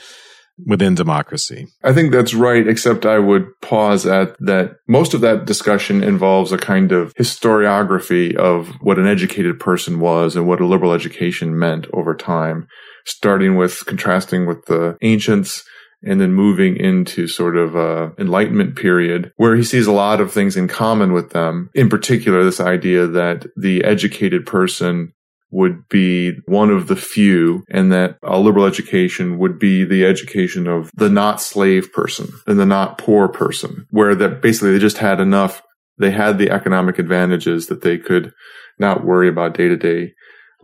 within 0.66 0.96
democracy. 0.96 1.68
I 1.84 1.92
think 1.92 2.10
that's 2.10 2.34
right, 2.34 2.66
except 2.66 3.06
I 3.06 3.20
would 3.20 3.46
pause 3.60 4.06
at 4.06 4.36
that 4.40 4.72
most 4.88 5.14
of 5.14 5.20
that 5.20 5.44
discussion 5.44 6.02
involves 6.02 6.50
a 6.50 6.58
kind 6.58 6.90
of 6.90 7.14
historiography 7.14 8.34
of 8.34 8.70
what 8.80 8.98
an 8.98 9.06
educated 9.06 9.60
person 9.60 10.00
was 10.00 10.34
and 10.34 10.48
what 10.48 10.60
a 10.60 10.66
liberal 10.66 10.92
education 10.92 11.56
meant 11.56 11.86
over 11.92 12.12
time, 12.12 12.66
starting 13.06 13.56
with 13.56 13.86
contrasting 13.86 14.46
with 14.46 14.64
the 14.66 14.96
ancients 15.00 15.64
and 16.04 16.20
then 16.20 16.34
moving 16.34 16.76
into 16.76 17.26
sort 17.26 17.56
of 17.56 17.74
a 17.74 18.12
enlightenment 18.18 18.76
period 18.76 19.32
where 19.36 19.56
he 19.56 19.62
sees 19.62 19.86
a 19.86 19.92
lot 19.92 20.20
of 20.20 20.32
things 20.32 20.56
in 20.56 20.68
common 20.68 21.12
with 21.12 21.30
them. 21.30 21.70
In 21.74 21.88
particular, 21.88 22.44
this 22.44 22.60
idea 22.60 23.06
that 23.06 23.46
the 23.56 23.84
educated 23.84 24.46
person 24.46 25.12
would 25.54 25.88
be 25.88 26.32
one 26.46 26.68
of 26.68 26.88
the 26.88 26.96
few 26.96 27.62
and 27.70 27.92
that 27.92 28.18
a 28.24 28.38
liberal 28.40 28.66
education 28.66 29.38
would 29.38 29.56
be 29.56 29.84
the 29.84 30.04
education 30.04 30.66
of 30.66 30.90
the 30.96 31.08
not 31.08 31.40
slave 31.40 31.92
person 31.92 32.28
and 32.48 32.58
the 32.58 32.66
not 32.66 32.98
poor 32.98 33.28
person 33.28 33.86
where 33.90 34.16
that 34.16 34.42
basically 34.42 34.72
they 34.72 34.80
just 34.80 34.98
had 34.98 35.20
enough 35.20 35.62
they 35.96 36.10
had 36.10 36.38
the 36.38 36.50
economic 36.50 36.98
advantages 36.98 37.68
that 37.68 37.82
they 37.82 37.96
could 37.96 38.32
not 38.80 39.04
worry 39.04 39.28
about 39.28 39.54
day 39.54 39.68
to 39.68 39.76
day 39.76 40.12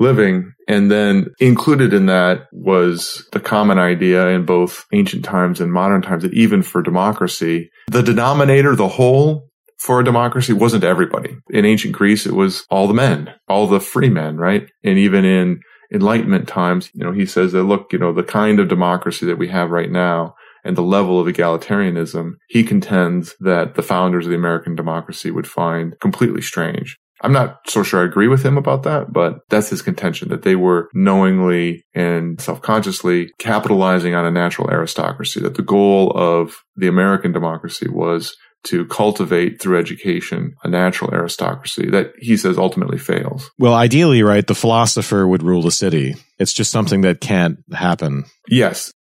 living. 0.00 0.52
And 0.66 0.90
then 0.90 1.26
included 1.38 1.92
in 1.92 2.06
that 2.06 2.46
was 2.52 3.26
the 3.32 3.40
common 3.40 3.78
idea 3.78 4.28
in 4.28 4.44
both 4.44 4.86
ancient 4.92 5.24
times 5.24 5.60
and 5.60 5.72
modern 5.72 6.02
times 6.02 6.22
that 6.22 6.34
even 6.34 6.62
for 6.62 6.82
democracy, 6.82 7.70
the 7.88 8.02
denominator, 8.02 8.74
the 8.74 8.88
whole 8.88 9.48
for 9.78 10.00
a 10.00 10.04
democracy 10.04 10.52
wasn't 10.52 10.84
everybody. 10.84 11.36
In 11.50 11.64
ancient 11.64 11.94
Greece, 11.94 12.26
it 12.26 12.34
was 12.34 12.66
all 12.70 12.86
the 12.86 12.94
men, 12.94 13.34
all 13.48 13.66
the 13.66 13.80
free 13.80 14.10
men, 14.10 14.36
right? 14.36 14.68
And 14.84 14.98
even 14.98 15.24
in 15.24 15.60
Enlightenment 15.92 16.46
times, 16.46 16.90
you 16.94 17.04
know, 17.04 17.12
he 17.12 17.26
says 17.26 17.52
that, 17.52 17.64
look, 17.64 17.92
you 17.92 17.98
know, 17.98 18.12
the 18.12 18.22
kind 18.22 18.60
of 18.60 18.68
democracy 18.68 19.26
that 19.26 19.38
we 19.38 19.48
have 19.48 19.70
right 19.70 19.90
now 19.90 20.34
and 20.64 20.76
the 20.76 20.82
level 20.82 21.18
of 21.18 21.26
egalitarianism, 21.26 22.32
he 22.48 22.62
contends 22.62 23.34
that 23.40 23.74
the 23.74 23.82
founders 23.82 24.26
of 24.26 24.30
the 24.30 24.36
American 24.36 24.76
democracy 24.76 25.30
would 25.30 25.46
find 25.46 25.98
completely 26.00 26.42
strange. 26.42 26.98
I'm 27.22 27.32
not 27.32 27.60
so 27.66 27.82
sure 27.82 28.02
I 28.02 28.06
agree 28.06 28.28
with 28.28 28.44
him 28.44 28.56
about 28.56 28.82
that, 28.84 29.12
but 29.12 29.40
that's 29.50 29.68
his 29.68 29.82
contention 29.82 30.28
that 30.30 30.42
they 30.42 30.56
were 30.56 30.88
knowingly 30.94 31.84
and 31.94 32.40
self-consciously 32.40 33.30
capitalizing 33.38 34.14
on 34.14 34.24
a 34.24 34.30
natural 34.30 34.70
aristocracy, 34.70 35.40
that 35.40 35.54
the 35.54 35.62
goal 35.62 36.12
of 36.14 36.56
the 36.76 36.88
American 36.88 37.32
democracy 37.32 37.88
was 37.88 38.34
to 38.62 38.84
cultivate 38.86 39.60
through 39.60 39.78
education 39.78 40.54
a 40.64 40.68
natural 40.68 41.12
aristocracy 41.14 41.88
that 41.88 42.12
he 42.18 42.36
says 42.36 42.58
ultimately 42.58 42.98
fails. 42.98 43.50
Well, 43.58 43.74
ideally, 43.74 44.22
right, 44.22 44.46
the 44.46 44.54
philosopher 44.54 45.26
would 45.26 45.42
rule 45.42 45.62
the 45.62 45.70
city. 45.70 46.14
It's 46.38 46.52
just 46.52 46.70
something 46.70 47.00
that 47.02 47.20
can't 47.20 47.58
happen. 47.72 48.24
Yes. 48.48 48.92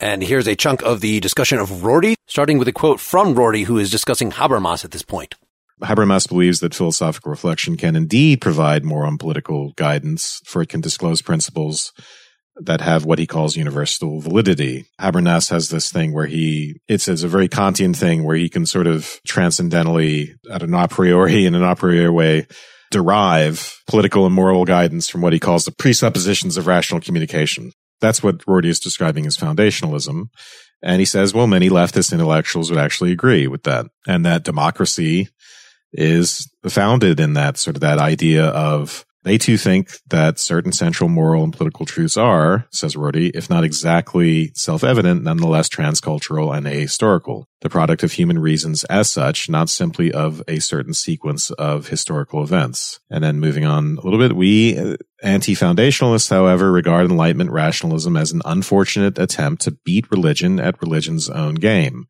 And 0.00 0.22
here's 0.22 0.46
a 0.46 0.54
chunk 0.54 0.82
of 0.82 1.00
the 1.00 1.20
discussion 1.20 1.58
of 1.58 1.82
Rorty, 1.82 2.16
starting 2.26 2.58
with 2.58 2.68
a 2.68 2.72
quote 2.72 3.00
from 3.00 3.34
Rorty, 3.34 3.62
who 3.62 3.78
is 3.78 3.90
discussing 3.90 4.32
Habermas 4.32 4.84
at 4.84 4.90
this 4.90 5.02
point. 5.02 5.34
Habermas 5.82 6.28
believes 6.28 6.60
that 6.60 6.74
philosophical 6.74 7.30
reflection 7.30 7.76
can 7.76 7.96
indeed 7.96 8.40
provide 8.40 8.84
more 8.84 9.04
on 9.04 9.18
political 9.18 9.72
guidance, 9.76 10.40
for 10.46 10.62
it 10.62 10.68
can 10.68 10.80
disclose 10.80 11.22
principles 11.22 11.92
that 12.58 12.80
have 12.80 13.04
what 13.04 13.18
he 13.18 13.26
calls 13.26 13.56
universal 13.56 14.20
validity. 14.20 14.86
Habermas 14.98 15.50
has 15.50 15.68
this 15.68 15.92
thing 15.92 16.14
where 16.14 16.26
he, 16.26 16.80
it's, 16.88 17.06
it's 17.06 17.22
a 17.22 17.28
very 17.28 17.48
Kantian 17.48 17.94
thing 17.94 18.24
where 18.24 18.36
he 18.36 18.48
can 18.48 18.64
sort 18.64 18.86
of 18.86 19.20
transcendentally, 19.28 20.34
at 20.50 20.62
an 20.62 20.72
a 20.72 20.88
priori, 20.88 21.44
in 21.44 21.54
an 21.54 21.62
a 21.62 21.76
priori 21.76 22.08
way, 22.08 22.46
derive 22.90 23.78
political 23.86 24.24
and 24.24 24.34
moral 24.34 24.64
guidance 24.64 25.08
from 25.08 25.20
what 25.20 25.34
he 25.34 25.38
calls 25.38 25.66
the 25.66 25.72
presuppositions 25.72 26.56
of 26.56 26.66
rational 26.66 27.00
communication. 27.00 27.72
That's 28.00 28.22
what 28.22 28.46
Rorty 28.46 28.68
is 28.68 28.80
describing 28.80 29.26
as 29.26 29.36
foundationalism. 29.36 30.28
And 30.82 31.00
he 31.00 31.06
says, 31.06 31.34
well, 31.34 31.46
many 31.46 31.68
leftist 31.68 32.12
intellectuals 32.12 32.70
would 32.70 32.78
actually 32.78 33.12
agree 33.12 33.46
with 33.46 33.64
that. 33.64 33.86
And 34.06 34.24
that 34.24 34.44
democracy 34.44 35.28
is 35.92 36.50
founded 36.68 37.20
in 37.20 37.34
that 37.34 37.56
sort 37.56 37.76
of 37.76 37.80
that 37.80 37.98
idea 37.98 38.46
of 38.46 39.04
they 39.26 39.38
too 39.38 39.56
think 39.56 39.90
that 40.06 40.38
certain 40.38 40.70
central 40.70 41.08
moral 41.08 41.42
and 41.42 41.52
political 41.52 41.84
truths 41.84 42.16
are, 42.16 42.68
says 42.70 42.94
Rorty, 42.94 43.30
if 43.30 43.50
not 43.50 43.64
exactly 43.64 44.52
self-evident, 44.54 45.24
nonetheless 45.24 45.68
transcultural 45.68 46.56
and 46.56 46.64
ahistorical, 46.64 47.46
the 47.60 47.68
product 47.68 48.04
of 48.04 48.12
human 48.12 48.38
reasons 48.38 48.84
as 48.84 49.10
such, 49.10 49.50
not 49.50 49.68
simply 49.68 50.12
of 50.12 50.44
a 50.46 50.60
certain 50.60 50.94
sequence 50.94 51.50
of 51.50 51.88
historical 51.88 52.40
events. 52.44 53.00
And 53.10 53.24
then 53.24 53.40
moving 53.40 53.64
on 53.64 53.98
a 53.98 54.02
little 54.02 54.20
bit, 54.20 54.36
we 54.36 54.78
uh, 54.78 54.96
anti-foundationalists, 55.24 56.30
however, 56.30 56.70
regard 56.70 57.10
Enlightenment 57.10 57.50
rationalism 57.50 58.16
as 58.16 58.30
an 58.30 58.42
unfortunate 58.44 59.18
attempt 59.18 59.62
to 59.62 59.72
beat 59.84 60.08
religion 60.12 60.60
at 60.60 60.80
religion's 60.80 61.28
own 61.28 61.56
game 61.56 62.06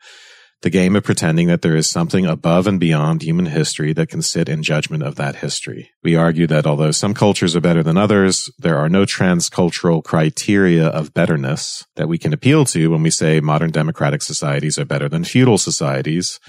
the 0.66 0.70
game 0.70 0.96
of 0.96 1.04
pretending 1.04 1.46
that 1.46 1.62
there 1.62 1.76
is 1.76 1.88
something 1.88 2.26
above 2.26 2.66
and 2.66 2.80
beyond 2.80 3.22
human 3.22 3.46
history 3.46 3.92
that 3.92 4.08
can 4.08 4.20
sit 4.20 4.48
in 4.48 4.64
judgment 4.64 5.04
of 5.04 5.14
that 5.14 5.36
history. 5.36 5.90
We 6.02 6.16
argue 6.16 6.48
that 6.48 6.66
although 6.66 6.90
some 6.90 7.14
cultures 7.14 7.54
are 7.54 7.60
better 7.60 7.84
than 7.84 7.96
others, 7.96 8.50
there 8.58 8.76
are 8.76 8.88
no 8.88 9.04
transcultural 9.04 10.02
criteria 10.02 10.88
of 10.88 11.14
betterness 11.14 11.86
that 11.94 12.08
we 12.08 12.18
can 12.18 12.32
appeal 12.32 12.64
to 12.64 12.88
when 12.88 13.04
we 13.04 13.10
say 13.10 13.38
modern 13.38 13.70
democratic 13.70 14.22
societies 14.22 14.76
are 14.76 14.84
better 14.84 15.08
than 15.08 15.22
feudal 15.22 15.56
societies, 15.56 16.40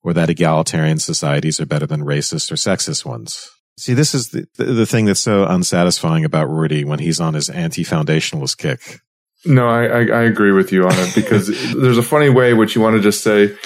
or 0.00 0.12
that 0.12 0.30
egalitarian 0.30 1.00
societies 1.00 1.58
are 1.58 1.66
better 1.66 1.86
than 1.86 2.02
racist 2.02 2.52
or 2.52 2.54
sexist 2.54 3.04
ones. 3.04 3.50
See, 3.76 3.94
this 3.94 4.14
is 4.14 4.28
the, 4.28 4.46
the 4.54 4.86
thing 4.86 5.06
that's 5.06 5.18
so 5.18 5.44
unsatisfying 5.44 6.24
about 6.24 6.48
Rorty 6.48 6.84
when 6.84 7.00
he's 7.00 7.18
on 7.18 7.34
his 7.34 7.50
anti-foundationalist 7.50 8.58
kick. 8.58 9.00
No, 9.44 9.68
I, 9.68 9.84
I, 9.84 10.00
I 10.06 10.22
agree 10.22 10.52
with 10.52 10.72
you 10.72 10.84
on 10.84 10.94
it 10.94 11.14
because 11.14 11.46
there's 11.74 11.98
a 11.98 12.02
funny 12.02 12.30
way 12.30 12.54
which 12.54 12.74
you 12.74 12.80
want 12.80 12.96
to 12.96 13.02
just 13.02 13.22
say, 13.22 13.56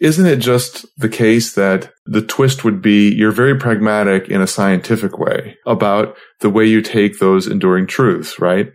isn't 0.00 0.26
it 0.26 0.36
just 0.36 0.86
the 0.96 1.08
case 1.08 1.54
that 1.54 1.92
the 2.06 2.22
twist 2.22 2.64
would 2.64 2.80
be 2.80 3.14
you're 3.14 3.32
very 3.32 3.56
pragmatic 3.58 4.28
in 4.28 4.40
a 4.40 4.46
scientific 4.46 5.18
way 5.18 5.56
about 5.66 6.16
the 6.40 6.50
way 6.50 6.64
you 6.64 6.80
take 6.80 7.18
those 7.18 7.46
enduring 7.46 7.86
truths, 7.86 8.38
right? 8.38 8.72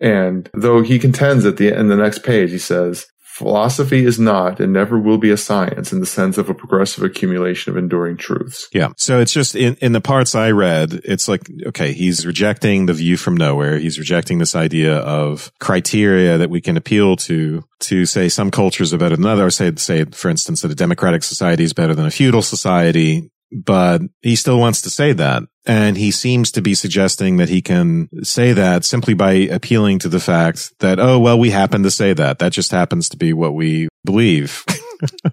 And 0.00 0.50
though 0.52 0.82
he 0.82 0.98
contends 0.98 1.46
at 1.46 1.56
the 1.56 1.68
in 1.68 1.88
the 1.88 1.96
next 1.96 2.22
page, 2.22 2.50
he 2.50 2.58
says, 2.58 3.06
Philosophy 3.36 4.06
is 4.06 4.18
not 4.18 4.60
and 4.60 4.72
never 4.72 4.98
will 4.98 5.18
be 5.18 5.28
a 5.28 5.36
science 5.36 5.92
in 5.92 6.00
the 6.00 6.06
sense 6.06 6.38
of 6.38 6.48
a 6.48 6.54
progressive 6.54 7.04
accumulation 7.04 7.70
of 7.70 7.76
enduring 7.76 8.16
truths. 8.16 8.66
Yeah. 8.72 8.92
So 8.96 9.20
it's 9.20 9.34
just 9.34 9.54
in, 9.54 9.74
in 9.82 9.92
the 9.92 10.00
parts 10.00 10.34
I 10.34 10.52
read, 10.52 11.02
it's 11.04 11.28
like, 11.28 11.42
okay, 11.66 11.92
he's 11.92 12.24
rejecting 12.24 12.86
the 12.86 12.94
view 12.94 13.18
from 13.18 13.36
nowhere. 13.36 13.78
He's 13.78 13.98
rejecting 13.98 14.38
this 14.38 14.56
idea 14.56 14.96
of 15.00 15.52
criteria 15.60 16.38
that 16.38 16.48
we 16.48 16.62
can 16.62 16.78
appeal 16.78 17.16
to, 17.28 17.62
to 17.80 18.06
say 18.06 18.30
some 18.30 18.50
cultures 18.50 18.94
are 18.94 18.98
better 18.98 19.16
than 19.16 19.26
others. 19.26 19.56
Say, 19.56 19.70
say, 19.76 20.06
for 20.06 20.30
instance, 20.30 20.62
that 20.62 20.70
a 20.70 20.74
democratic 20.74 21.22
society 21.22 21.64
is 21.64 21.74
better 21.74 21.94
than 21.94 22.06
a 22.06 22.10
feudal 22.10 22.40
society 22.40 23.30
but 23.52 24.02
he 24.22 24.36
still 24.36 24.58
wants 24.58 24.80
to 24.82 24.90
say 24.90 25.12
that. 25.12 25.42
And 25.66 25.96
he 25.96 26.12
seems 26.12 26.52
to 26.52 26.62
be 26.62 26.74
suggesting 26.74 27.38
that 27.38 27.48
he 27.48 27.60
can 27.60 28.08
say 28.22 28.52
that 28.52 28.84
simply 28.84 29.14
by 29.14 29.32
appealing 29.32 29.98
to 30.00 30.08
the 30.08 30.20
fact 30.20 30.72
that, 30.78 31.00
oh, 31.00 31.18
well, 31.18 31.38
we 31.38 31.50
happen 31.50 31.82
to 31.82 31.90
say 31.90 32.12
that. 32.12 32.38
That 32.38 32.52
just 32.52 32.70
happens 32.70 33.08
to 33.08 33.16
be 33.16 33.32
what 33.32 33.54
we 33.54 33.88
believe. 34.04 34.64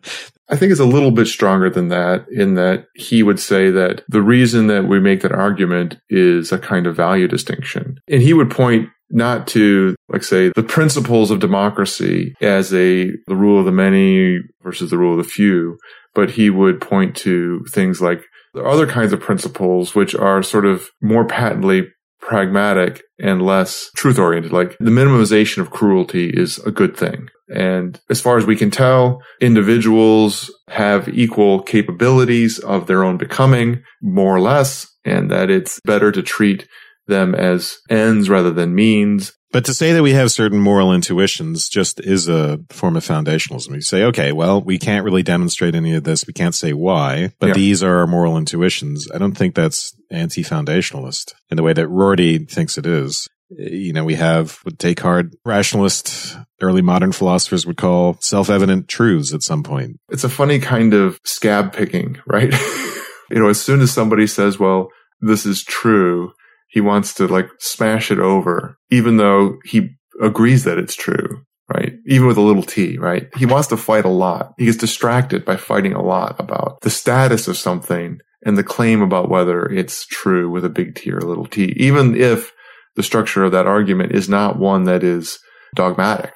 I 0.50 0.56
think 0.56 0.72
it's 0.72 0.80
a 0.80 0.86
little 0.86 1.12
bit 1.12 1.28
stronger 1.28 1.70
than 1.70 1.88
that 1.90 2.26
in 2.30 2.56
that 2.56 2.88
he 2.96 3.24
would 3.24 3.40
say 3.40 3.70
that 3.72 4.04
the 4.08 4.22
reason 4.22 4.68
that 4.68 4.86
we 4.86 5.00
make 5.00 5.22
that 5.22 5.32
argument 5.32 5.98
is 6.10 6.52
a 6.52 6.60
kind 6.60 6.88
of 6.88 6.96
value 6.96 7.28
distinction. 7.28 8.00
And 8.10 8.22
he 8.22 8.34
would 8.34 8.52
point 8.52 8.90
not 9.10 9.48
to 9.48 9.96
like 10.10 10.24
say 10.24 10.52
the 10.56 10.64
principles 10.64 11.32
of 11.32 11.40
democracy 11.40 12.34
as 12.42 12.74
a 12.74 13.12
the 13.28 13.36
rule 13.36 13.60
of 13.60 13.66
the 13.66 13.72
many 13.72 14.40
versus 14.64 14.90
the 14.90 14.98
rule 14.98 15.18
of 15.18 15.24
the 15.24 15.30
few 15.30 15.78
but 16.16 16.32
he 16.32 16.50
would 16.50 16.80
point 16.82 17.16
to 17.16 17.64
things 17.72 18.02
like 18.02 18.24
other 18.56 18.88
kinds 18.88 19.14
of 19.14 19.20
principles 19.20 19.96
which 19.96 20.16
are 20.16 20.44
sort 20.44 20.66
of 20.66 20.90
more 21.02 21.26
patently 21.26 21.88
pragmatic 22.24 23.04
and 23.20 23.42
less 23.42 23.90
truth 23.96 24.18
oriented. 24.18 24.54
Like 24.54 24.78
the 24.80 24.92
minimization 24.92 25.58
of 25.60 25.72
cruelty 25.72 26.30
is 26.30 26.58
a 26.60 26.72
good 26.72 26.96
thing. 26.96 27.28
And 27.54 28.00
as 28.10 28.22
far 28.22 28.38
as 28.38 28.46
we 28.46 28.56
can 28.56 28.72
tell, 28.72 29.22
individuals 29.42 30.52
have 30.70 31.10
equal 31.10 31.62
capabilities 31.62 32.60
of 32.60 32.88
their 32.88 33.04
own 33.04 33.18
becoming, 33.18 33.84
more 34.02 34.36
or 34.36 34.40
less, 34.40 34.88
and 35.04 35.30
that 35.32 35.50
it's 35.50 35.80
better 35.86 36.12
to 36.12 36.24
treat 36.24 36.68
them 37.08 37.36
as 37.36 37.78
ends 37.90 38.30
rather 38.30 38.52
than 38.52 38.76
means. 38.76 39.34
But 39.54 39.66
to 39.66 39.74
say 39.74 39.94
that 39.94 40.02
we 40.02 40.14
have 40.14 40.32
certain 40.32 40.60
moral 40.60 40.92
intuitions 40.92 41.70
just 41.70 42.00
is 42.00 42.28
a 42.28 42.60
form 42.72 42.96
of 42.98 43.06
foundationalism. 43.06 43.76
You 43.76 43.82
say, 43.82 44.04
okay, 44.06 44.32
well, 44.32 44.60
we 44.60 44.80
can't 44.80 45.06
really 45.06 45.22
demonstrate 45.22 45.76
any 45.76 45.94
of 45.94 46.04
this. 46.04 46.26
We 46.26 46.34
can't 46.34 46.56
say 46.56 46.74
why, 46.74 47.34
but 47.40 47.50
yeah. 47.50 47.54
these 47.54 47.84
are 47.84 48.00
our 48.00 48.08
moral 48.08 48.36
intuitions. 48.36 49.08
I 49.14 49.20
don't 49.20 49.38
think 49.38 49.54
that's 49.54 49.96
anti-foundationalist 50.10 51.34
in 51.52 51.58
the 51.58 51.64
way 51.64 51.74
that 51.74 51.88
Rorty 51.88 52.40
thinks 52.40 52.80
it 52.80 52.88
is. 52.88 53.28
You 53.52 53.94
know, 53.94 54.04
we 54.04 54.16
have 54.16 54.58
what 54.64 54.80
Descartes, 54.80 55.36
rationalist, 55.46 56.36
early 56.60 56.82
modern 56.82 57.12
philosophers 57.12 57.68
would 57.68 57.78
call 57.78 58.18
self-evident 58.22 58.88
truths 58.88 59.36
at 59.36 59.44
some 59.44 59.62
point. 59.62 60.00
It's 60.10 60.24
a 60.24 60.30
funny 60.30 60.58
kind 60.58 60.96
of 60.96 61.20
scab 61.26 61.74
picking, 61.74 62.18
right? 62.26 62.52
you 63.30 63.40
know, 63.40 63.50
as 63.50 63.62
soon 63.62 63.82
as 63.82 63.92
somebody 63.92 64.26
says, 64.26 64.58
well, 64.58 64.90
this 65.22 65.46
is 65.46 65.64
true, 65.64 66.34
he 66.74 66.82
wants 66.82 67.14
to 67.14 67.28
like 67.28 67.50
smash 67.60 68.10
it 68.10 68.18
over, 68.18 68.80
even 68.90 69.18
though 69.18 69.60
he 69.64 69.90
agrees 70.20 70.64
that 70.64 70.80
it's 70.80 70.96
true, 70.96 71.44
right? 71.72 71.94
Even 72.08 72.26
with 72.26 72.38
a 72.38 72.42
little 72.42 72.64
t, 72.64 72.98
right? 72.98 73.30
He 73.38 73.46
wants 73.46 73.68
to 73.68 73.78
fight 73.78 74.06
a 74.06 74.10
lot. 74.10 74.54
He 74.58 74.66
gets 74.66 74.80
distracted 74.80 75.46
by 75.46 75.56
fighting 75.56 75.94
a 75.94 76.02
lot 76.02 76.36
about 76.40 76.82
the 76.82 76.90
status 76.90 77.48
of 77.48 77.58
something 77.58 78.18
and 78.44 78.58
the 78.58 78.64
claim 78.64 79.04
about 79.04 79.30
whether 79.30 79.68
it's 79.68 80.08
true 80.08 80.50
with 80.50 80.66
a 80.66 80.70
big 80.70 80.96
T 80.96 81.12
or 81.12 81.20
a 81.20 81.26
little 81.26 81.46
t, 81.46 81.74
even 81.78 82.16
if 82.20 82.52
the 82.96 83.04
structure 83.04 83.44
of 83.44 83.52
that 83.52 83.68
argument 83.68 84.12
is 84.12 84.28
not 84.28 84.58
one 84.58 84.86
that 84.86 85.04
is 85.04 85.38
dogmatic. 85.76 86.34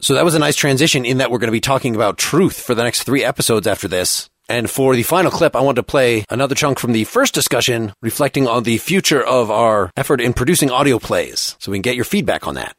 So 0.00 0.14
that 0.14 0.24
was 0.24 0.34
a 0.34 0.38
nice 0.38 0.56
transition 0.56 1.04
in 1.04 1.18
that 1.18 1.30
we're 1.30 1.38
going 1.38 1.48
to 1.48 1.52
be 1.52 1.60
talking 1.60 1.94
about 1.94 2.16
truth 2.16 2.58
for 2.58 2.74
the 2.74 2.84
next 2.84 3.02
three 3.02 3.22
episodes 3.22 3.66
after 3.66 3.86
this. 3.86 4.30
And 4.48 4.70
for 4.70 4.96
the 4.96 5.02
final 5.02 5.30
clip, 5.30 5.54
I 5.54 5.60
want 5.60 5.76
to 5.76 5.82
play 5.82 6.24
another 6.30 6.54
chunk 6.54 6.78
from 6.78 6.92
the 6.92 7.04
first 7.04 7.34
discussion 7.34 7.92
reflecting 8.00 8.48
on 8.48 8.62
the 8.62 8.78
future 8.78 9.22
of 9.22 9.50
our 9.50 9.90
effort 9.96 10.20
in 10.20 10.32
producing 10.32 10.70
audio 10.70 10.98
plays. 10.98 11.56
So 11.58 11.70
we 11.70 11.76
can 11.76 11.82
get 11.82 11.96
your 11.96 12.06
feedback 12.06 12.46
on 12.46 12.54
that. 12.54 12.74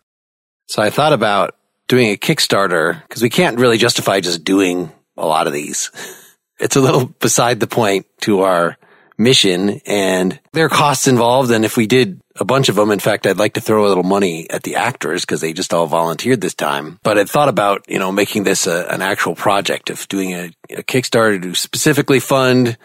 So 0.68 0.82
I 0.82 0.90
thought 0.90 1.14
about 1.14 1.56
doing 1.88 2.10
a 2.10 2.18
Kickstarter 2.18 3.02
because 3.04 3.22
we 3.22 3.30
can't 3.30 3.60
really 3.60 3.78
justify 3.78 4.20
just 4.20 4.44
doing 4.44 4.92
a 5.18 5.28
lot 5.28 5.48
of 5.48 5.54
these. 5.54 5.92
It's 6.62 6.76
a 6.76 6.82
little 6.82 7.06
beside 7.06 7.62
the 7.62 7.68
point 7.68 8.06
to 8.24 8.42
our 8.42 8.76
mission 9.20 9.82
and 9.86 10.40
there 10.54 10.66
are 10.66 10.70
costs 10.70 11.08
involved. 11.08 11.52
And 11.52 11.66
if 11.66 11.78
we 11.78 11.86
did 11.86 12.22
a 12.38 12.46
bunch 12.46 12.70
of 12.70 12.76
them, 12.76 12.90
in 12.90 13.00
fact, 13.00 13.28
I'd 13.28 13.38
like 13.38 13.54
to 13.54 13.62
throw 13.62 13.86
a 13.86 13.90
little 13.90 14.04
money 14.04 14.50
at 14.50 14.64
the 14.64 14.78
actors 14.78 15.22
because 15.22 15.42
they 15.42 15.54
just 15.54 15.74
all 15.74 15.86
volunteered 15.86 16.42
this 16.42 16.56
time. 16.56 17.00
But 17.04 17.18
I 17.18 17.26
thought 17.26 17.50
about, 17.50 17.86
you 17.88 18.00
know, 18.00 18.12
making 18.12 18.44
this 18.44 18.66
a, 18.66 18.88
an 18.90 19.02
actual 19.02 19.36
project 19.36 19.90
of 19.90 20.08
doing 20.08 20.34
a, 20.34 20.52
a 20.70 20.84
Kickstarter 20.84 21.42
to 21.42 21.54
specifically 21.54 22.20
fund 22.20 22.78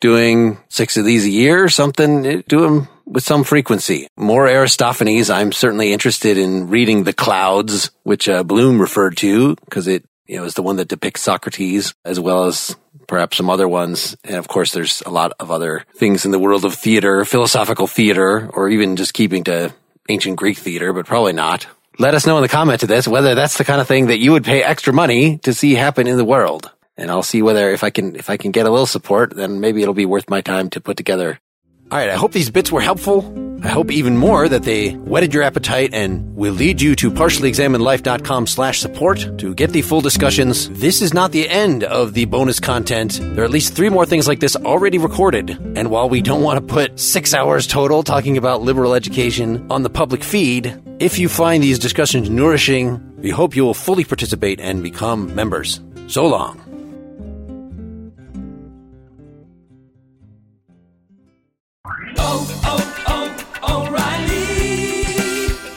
doing 0.00 0.58
six 0.68 0.96
of 0.96 1.04
these 1.04 1.24
a 1.24 1.30
year 1.30 1.64
or 1.64 1.68
something, 1.68 2.42
do 2.46 2.60
them 2.60 2.88
with 3.06 3.24
some 3.24 3.44
frequency. 3.44 4.06
More 4.16 4.46
Aristophanes. 4.46 5.30
I'm 5.30 5.52
certainly 5.52 5.92
interested 5.92 6.38
in 6.38 6.68
reading 6.68 7.04
The 7.04 7.12
Clouds, 7.12 7.90
which 8.02 8.28
uh, 8.28 8.44
Bloom 8.44 8.80
referred 8.80 9.16
to 9.18 9.56
because 9.56 9.88
it, 9.88 10.04
you 10.26 10.36
know, 10.36 10.44
is 10.44 10.54
the 10.54 10.62
one 10.62 10.76
that 10.76 10.88
depicts 10.88 11.22
Socrates 11.22 11.94
as 12.04 12.20
well 12.20 12.44
as 12.44 12.76
perhaps 13.06 13.36
some 13.36 13.50
other 13.50 13.68
ones. 13.68 14.16
And 14.24 14.36
of 14.36 14.48
course, 14.48 14.72
there's 14.72 15.02
a 15.06 15.10
lot 15.10 15.32
of 15.40 15.50
other 15.50 15.84
things 15.96 16.24
in 16.24 16.30
the 16.30 16.38
world 16.38 16.64
of 16.64 16.74
theater, 16.74 17.24
philosophical 17.24 17.86
theater, 17.86 18.48
or 18.52 18.68
even 18.68 18.96
just 18.96 19.14
keeping 19.14 19.44
to 19.44 19.74
ancient 20.08 20.36
Greek 20.36 20.58
theater, 20.58 20.92
but 20.92 21.06
probably 21.06 21.32
not. 21.32 21.66
Let 21.98 22.14
us 22.14 22.26
know 22.26 22.36
in 22.36 22.42
the 22.42 22.48
comment 22.48 22.80
to 22.80 22.86
this 22.86 23.06
whether 23.06 23.34
that's 23.34 23.56
the 23.56 23.64
kind 23.64 23.80
of 23.80 23.86
thing 23.86 24.08
that 24.08 24.18
you 24.18 24.32
would 24.32 24.44
pay 24.44 24.62
extra 24.62 24.92
money 24.92 25.38
to 25.38 25.54
see 25.54 25.74
happen 25.74 26.06
in 26.06 26.16
the 26.16 26.24
world. 26.24 26.70
And 26.96 27.10
I'll 27.10 27.22
see 27.22 27.42
whether 27.42 27.70
if 27.70 27.84
I 27.84 27.90
can 27.90 28.16
if 28.16 28.30
I 28.30 28.36
can 28.36 28.50
get 28.50 28.66
a 28.66 28.70
little 28.70 28.86
support, 28.86 29.34
then 29.34 29.60
maybe 29.60 29.82
it'll 29.82 29.94
be 29.94 30.06
worth 30.06 30.28
my 30.28 30.40
time 30.40 30.70
to 30.70 30.80
put 30.80 30.96
together. 30.96 31.40
All 31.90 31.98
right, 31.98 32.10
I 32.10 32.14
hope 32.14 32.32
these 32.32 32.50
bits 32.50 32.72
were 32.72 32.80
helpful. 32.80 33.22
I 33.64 33.68
hope 33.68 33.90
even 33.90 34.18
more 34.18 34.46
that 34.46 34.64
they 34.64 34.90
whetted 34.90 35.32
your 35.32 35.42
appetite 35.42 35.94
and 35.94 36.36
will 36.36 36.52
lead 36.52 36.82
you 36.82 36.94
to 36.96 37.10
partiallyexaminedlife.com 37.10 38.46
slash 38.46 38.78
support 38.78 39.38
to 39.38 39.54
get 39.54 39.70
the 39.70 39.80
full 39.80 40.02
discussions. 40.02 40.68
This 40.68 41.00
is 41.00 41.14
not 41.14 41.32
the 41.32 41.48
end 41.48 41.82
of 41.82 42.12
the 42.12 42.26
bonus 42.26 42.60
content. 42.60 43.18
There 43.22 43.40
are 43.40 43.46
at 43.46 43.50
least 43.50 43.74
three 43.74 43.88
more 43.88 44.04
things 44.04 44.28
like 44.28 44.40
this 44.40 44.54
already 44.54 44.98
recorded. 44.98 45.48
And 45.48 45.90
while 45.90 46.10
we 46.10 46.20
don't 46.20 46.42
want 46.42 46.60
to 46.60 46.74
put 46.74 47.00
six 47.00 47.32
hours 47.32 47.66
total 47.66 48.02
talking 48.02 48.36
about 48.36 48.60
liberal 48.60 48.92
education 48.92 49.66
on 49.72 49.82
the 49.82 49.88
public 49.88 50.22
feed, 50.22 50.78
if 50.98 51.18
you 51.18 51.30
find 51.30 51.62
these 51.62 51.78
discussions 51.78 52.28
nourishing, 52.28 53.00
we 53.16 53.30
hope 53.30 53.56
you 53.56 53.64
will 53.64 53.72
fully 53.72 54.04
participate 54.04 54.60
and 54.60 54.82
become 54.82 55.34
members. 55.34 55.80
So 56.08 56.26
long. 56.26 56.60
Oh, 62.18 62.60
oh. 62.64 62.83